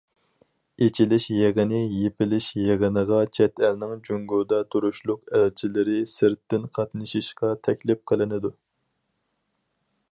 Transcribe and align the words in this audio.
ئېچىلىش 0.85 1.25
يىغىنى، 1.33 1.81
يېپىلىش 1.97 2.47
يىغىنىغا 2.61 3.19
چەت 3.39 3.61
ئەلنىڭ 3.67 3.93
جۇڭگودا 4.09 4.61
تۇرۇشلۇق 4.75 5.31
ئەلچىلىرى 5.41 6.01
سىرتتىن 6.17 6.67
قاتنىشىشقا 6.79 7.55
تەكلىپ 7.69 8.05
قىلىنىدۇ. 8.13 8.57